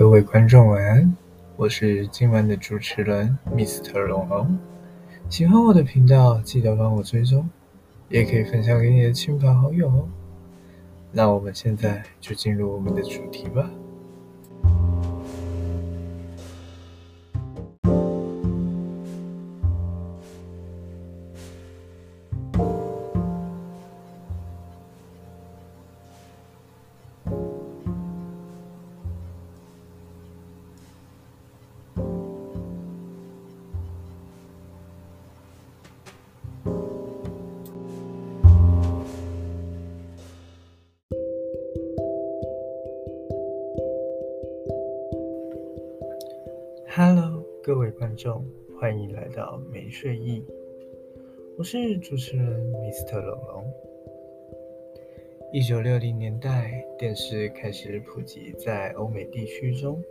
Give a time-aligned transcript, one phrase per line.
[0.00, 1.14] 各位观众晚安，
[1.56, 4.00] 我是今晚的主持人 Mr.
[4.06, 4.58] 龙龙。
[5.28, 7.46] 喜欢我的频道，记得帮我追踪，
[8.08, 10.08] 也可以分享给你的亲朋好友哦。
[11.12, 13.70] 那我们现在就进入我们的主题吧。
[46.92, 48.44] Hello，各位观众，
[48.76, 50.44] 欢迎来到没睡意。
[51.56, 53.20] 我是主持人 Mr.
[53.20, 53.64] 龙龙。
[55.52, 60.02] 一九六零年代，电视开始普及在欧美地区中，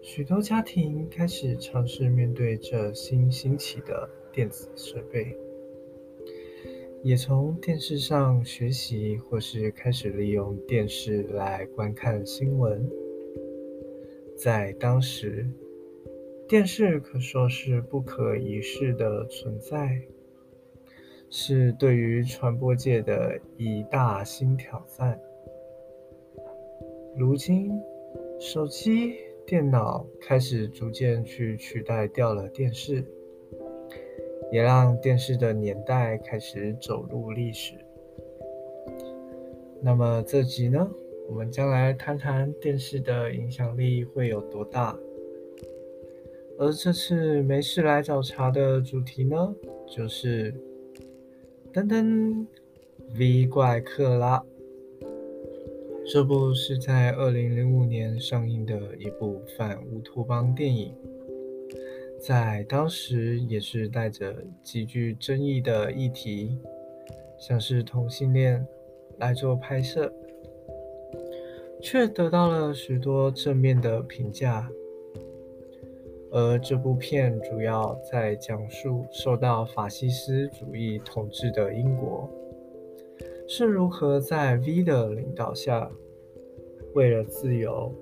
[0.00, 5.36] 许多家庭开始尝试面对这新兴起的电子设备，
[7.02, 12.90] 也从电视上学习，或是开始利用电视来观看新闻。
[14.42, 15.46] 在当时，
[16.48, 20.00] 电视可说是不可一世的存在，
[21.28, 25.20] 是对于传播界的一大新挑战。
[27.18, 27.70] 如今，
[28.38, 29.12] 手机、
[29.46, 33.04] 电脑开始逐渐去取代掉了电视，
[34.50, 37.74] 也让电视的年代开始走入历史。
[39.82, 40.90] 那么这集呢？
[41.30, 44.98] 我们将来谈谈电视的影响力会有多大。
[46.58, 49.54] 而这次没事来找茬的主题呢，
[49.86, 50.52] 就是
[51.72, 52.44] 噔噔
[53.16, 54.42] V 怪客啦。
[56.12, 60.92] 这部是在二零零五年上映的一部反乌托邦电影，
[62.20, 66.58] 在当时也是带着极具争议的议题，
[67.38, 68.66] 像是同性恋
[69.18, 70.12] 来做拍摄。
[71.82, 74.70] 却得到了许多正面的评价。
[76.32, 82.30] 而这部片主要在讲述受到法西斯主义统治的英国
[83.48, 85.90] 是如何在 V 的领导下，
[86.94, 87.92] 为了自由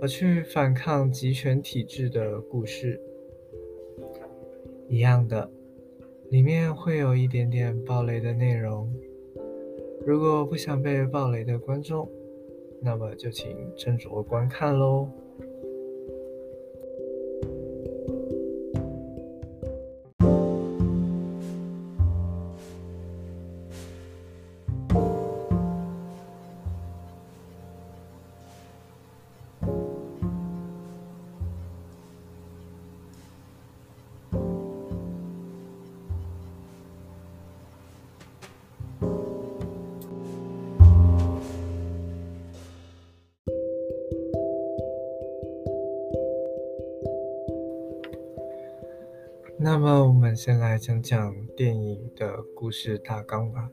[0.00, 3.00] 而去反抗集权体制的故事。
[4.88, 5.50] 一样的，
[6.30, 8.88] 里面会有一点点暴雷的内容。
[10.06, 12.08] 如果不想被暴雷的观众，
[12.80, 15.10] 那么就请斟酌观看喽。
[49.58, 53.70] 那么，我们先来讲讲电影的故事大纲吧。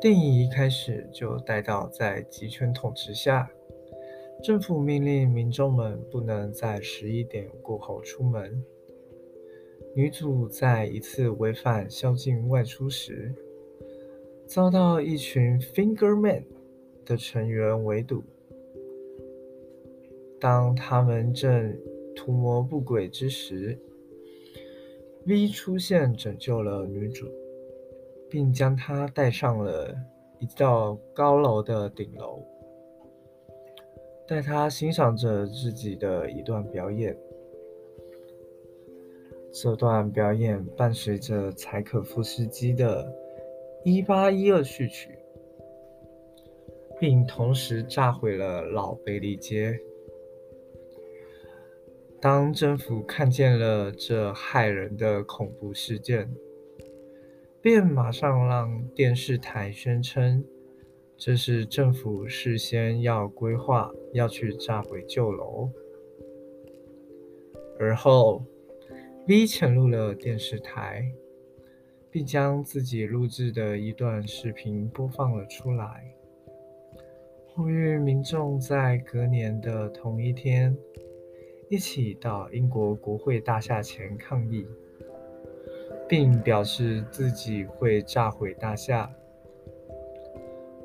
[0.00, 3.50] 电影一开始就带到，在集权统治下，
[4.42, 8.64] 政府命令民众们不能在十一点过后出门。
[9.94, 13.34] 女主在一次违反宵禁外出时，
[14.46, 16.44] 遭到一群 Finger Man
[17.04, 18.22] 的成员围堵。
[20.40, 21.78] 当他们正
[22.16, 23.78] 图谋不轨之时
[25.30, 27.28] ，V 出现，拯救了女主，
[28.28, 29.94] 并将她带上了
[30.40, 32.42] 一道高楼的顶楼，
[34.26, 37.16] 带她欣赏着自己的一段表演。
[39.52, 43.04] 这段表演伴随着柴可夫斯基的
[43.84, 45.16] 《一八一二序曲》，
[46.98, 49.78] 并同时炸毁了老贝利街。
[52.20, 56.30] 当政府看见了这骇人的恐怖事件，
[57.62, 60.44] 便马上让电视台宣称
[61.16, 65.70] 这是政府事先要规划要去炸毁旧楼。
[67.78, 68.44] 而后
[69.26, 71.10] ，V 潜入了电视台，
[72.10, 76.14] 并将自己录制的一段视频播放了出来，
[77.54, 80.76] 呼吁民众在隔年的同一天。
[81.70, 84.66] 一起到英国国会大厦前抗议，
[86.08, 89.08] 并表示自己会炸毁大厦。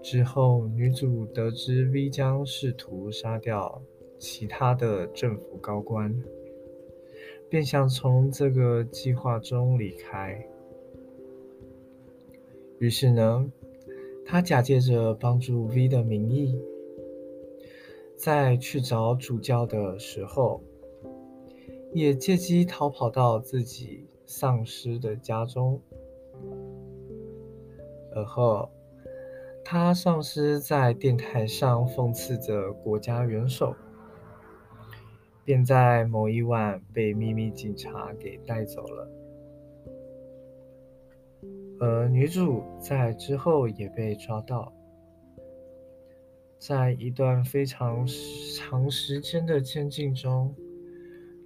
[0.03, 3.81] 之后，女主得知 V 将试图杀掉
[4.19, 6.15] 其他的政府高官，
[7.49, 10.47] 便想从这个计划中离开。
[12.77, 13.51] 于是呢，
[14.23, 16.61] 他假借着帮助 V 的名义，
[18.15, 20.61] 在去找主教的时候，
[21.95, 25.81] 也借机逃跑到自己丧尸的家中。
[28.13, 28.69] 而后。
[29.67, 33.73] 他丧尸在电台上讽刺着国家元首，
[35.43, 39.09] 便在某一晚被秘密警察给带走了。
[41.79, 44.71] 而女主在之后也被抓到，
[46.59, 48.05] 在一段非常
[48.55, 50.53] 长时间的监禁中，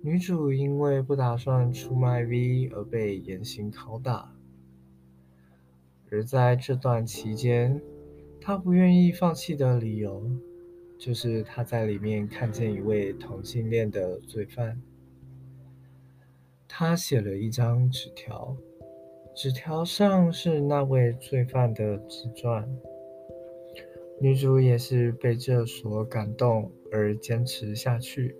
[0.01, 4.33] 女主因为不打算出卖 V 而被严刑拷打。
[6.09, 7.81] 而在这段期间，
[8.39, 10.23] 他不愿意放弃的理由，
[10.97, 14.81] 就是他在里面看见一位同性恋的罪犯。
[16.67, 18.55] 他写了一张纸条，
[19.35, 22.67] 纸条上是那位罪犯的自传。
[24.21, 28.35] 女主也是被这所感动而坚持下去，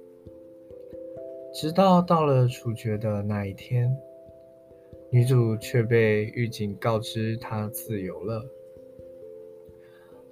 [1.53, 3.95] 直到到了处决的那一天，
[5.09, 8.45] 女主却被狱警告知她自由了。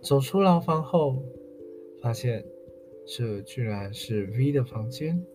[0.02, 1.22] 走出牢房后，
[2.02, 2.46] 发现
[3.06, 5.26] 这居然是 V 的房间。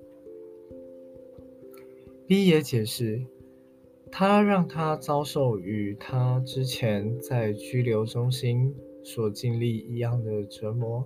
[2.29, 3.27] V 也解释，
[4.11, 11.05] 他让他遭受与他之前在拘留中心所经历一样的折磨，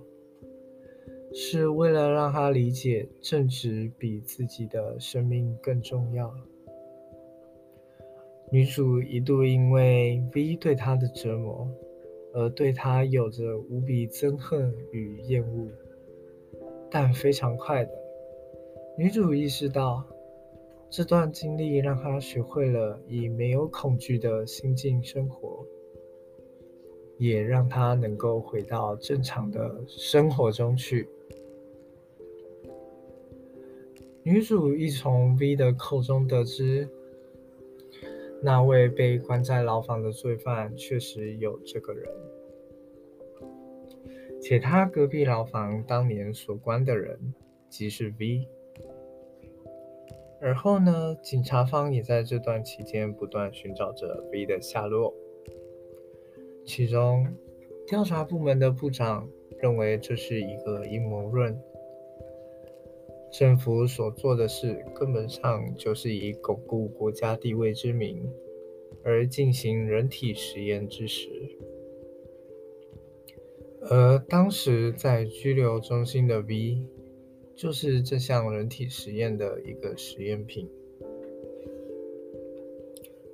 [1.39, 6.33] 是为了让他理解正直比自己的生命更重要。
[8.51, 11.69] 女主一度因为 V 对她的折磨。
[12.33, 15.67] 而对他有着无比憎恨与厌恶，
[16.91, 17.91] 但非常快的，
[18.95, 20.05] 女主意识到
[20.87, 25.65] 这段经历让她学会了以没有恐惧的心境生活，
[27.17, 31.09] 也让她能够回到正常的生活中去。
[34.27, 36.89] 女主一从 V 的口中得知，
[38.43, 42.05] 那位被关在牢房的罪犯确实有这个人。
[44.41, 47.17] 且他隔壁牢房当年所关的人
[47.69, 48.45] 即是 V。
[50.41, 55.13] 而后呢，警察方也在这段期间不断寻找着 V 的下落。
[56.65, 57.25] 其中，
[57.87, 59.25] 调查部门的部长
[59.61, 61.57] 认为这是一个阴谋论，
[63.31, 68.27] 政府所做的事根本上就是以巩固国家地位之名
[69.03, 71.29] 而进行人体实验之时。
[73.89, 76.81] 而当时在拘留中心的 V，
[77.55, 80.69] 就是这项人体实验的一个实验品，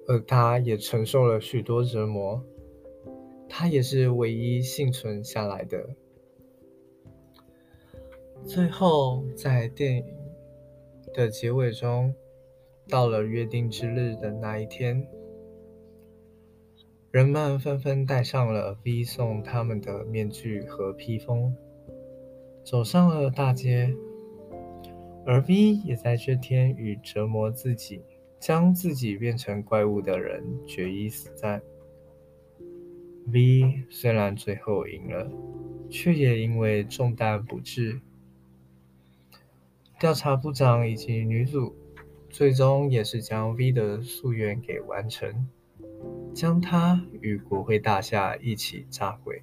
[0.07, 2.43] 而他也承受了许多折磨，
[3.49, 5.95] 他也是唯一幸存下来的。
[8.45, 10.05] 最后，在电影
[11.13, 12.13] 的结尾中，
[12.89, 15.07] 到了约定之日的那一天。
[17.09, 21.55] 人们纷纷戴上了 V 送他们的面具和披风，
[22.63, 23.95] 走上了大街。
[25.25, 28.01] 而 V 也在这天与折磨自己、
[28.39, 31.61] 将自己变成怪物的人决一死战。
[33.27, 35.31] V 虽然最后赢了，
[35.89, 38.01] 却也因为中弹不治。
[40.03, 41.73] 调查部长以及女主
[42.29, 45.47] 最终也是将 V 的夙愿给完成。
[46.33, 49.41] 将他与国会大厦一起炸毁。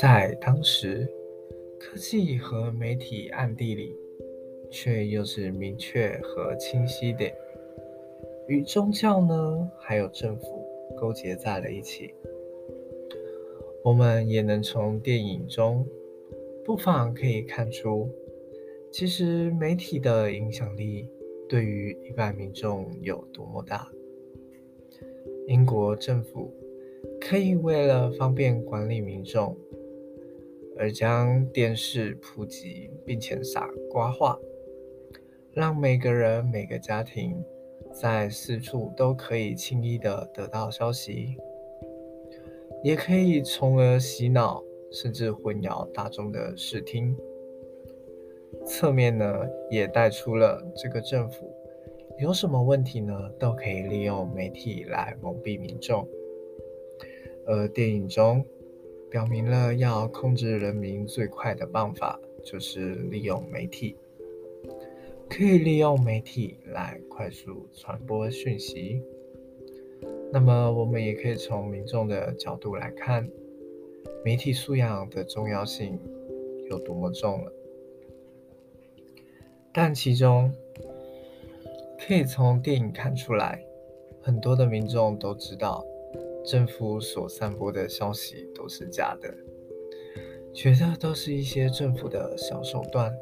[0.00, 1.08] 在当时，
[1.76, 3.96] 科技和媒体暗地里，
[4.70, 7.28] 却又是明确和清晰的，
[8.46, 10.64] 与宗教呢，还有政府
[10.96, 12.14] 勾结在了一起。
[13.82, 15.84] 我们也能从电影中，
[16.64, 18.08] 不妨可以看出，
[18.92, 21.08] 其实媒体的影响力
[21.48, 23.90] 对于一般民众有多么大。
[25.48, 26.52] 英国政府
[27.20, 29.56] 可以为了方便管理民众。
[30.78, 34.38] 而将电视普及，并且傻瓜化，
[35.52, 37.42] 让每个人、每个家庭
[37.92, 41.36] 在四处都可以轻易的得到消息，
[42.84, 47.16] 也可以从而洗脑，甚至混淆大众的视听。
[48.66, 49.26] 侧面呢，
[49.70, 51.50] 也带出了这个政府
[52.18, 56.06] 有什么问题呢，都可以利用媒体来蒙蔽民众。
[57.46, 58.44] 而电影中
[59.10, 63.96] 表明了要控制人民最快的办法，就是利用媒体，
[65.28, 69.02] 可以利用媒体来快速传播讯息。
[70.30, 73.26] 那么，我们也可以从民众的角度来看，
[74.24, 75.98] 媒体素养的重要性
[76.68, 77.52] 有多么重了。
[79.72, 80.52] 但其中
[81.98, 83.64] 可以从电影看出来，
[84.20, 85.82] 很多的民众都知道
[86.48, 89.28] 政府所散播的消息都是假的，
[90.54, 93.14] 觉得都是一些政府的小手段。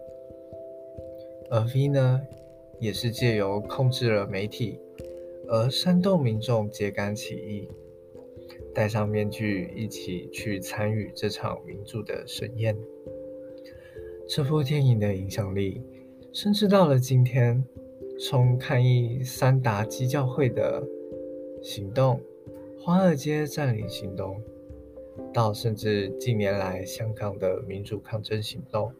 [1.50, 2.22] 而 V 呢，
[2.78, 4.78] 也是借由控制了媒体，
[5.48, 7.68] 而煽动民众揭竿起义，
[8.72, 12.76] 戴上面具一起去参与这场民主的盛宴。
[14.28, 15.82] 这部电影的影响力。
[16.32, 17.64] 甚至到了今天，
[18.20, 20.86] 从抗议三达基教会的
[21.62, 22.20] 行动、
[22.78, 24.40] 华尔街占领行动，
[25.32, 28.92] 到甚至近年来香港的民主抗争行动，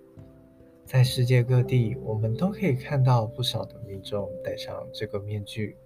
[0.85, 5.77] 在世界各地，我们都可以看到不少的民众戴上这个面具。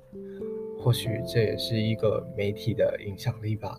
[0.78, 3.78] 或许这也是一个媒体的影响力吧。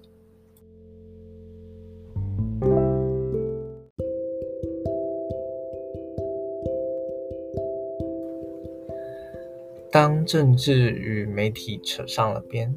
[9.92, 12.74] 当政治与媒体扯上了边，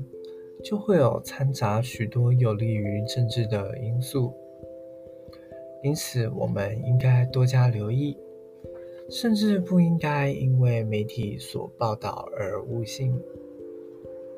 [0.64, 4.32] 就会有掺杂许多有利于政治的因素，
[5.82, 8.16] 因此我们应该多加留意，
[9.10, 13.14] 甚至不应该因为媒体所报道而误信。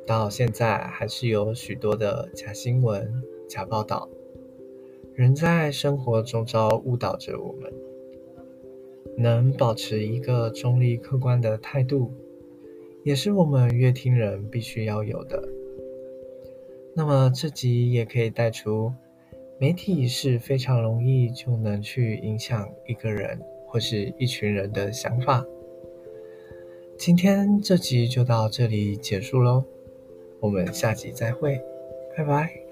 [0.04, 4.08] 到现在还是有许多的假新闻、假报道，
[5.14, 7.72] 仍在生活中招误导着我们。
[9.16, 12.10] 能保持一个中立客观的态度。
[13.02, 15.40] 也是我们乐听人必须要有的。
[16.98, 18.90] 那么这集也可以带出，
[19.60, 25.44] 媒体是非常容易就能去影响一个人或是一群人的想法。
[26.96, 29.62] 今天这集就到这里结束喽，
[30.40, 31.60] 我们下集再会，
[32.16, 32.65] 拜拜。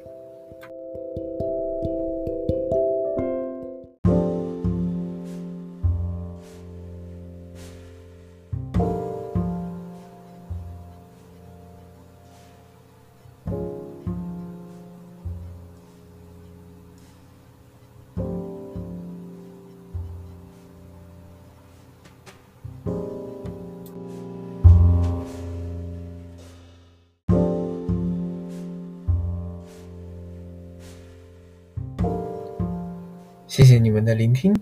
[33.46, 34.52] 谢谢你们的聆听。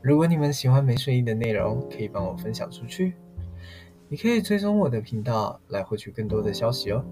[0.00, 3.14] 如果你们喜欢没睡意的内容，可以帮我分享出去。
[4.08, 7.04] 你可以追踪我的频道来获取更多的消息哦。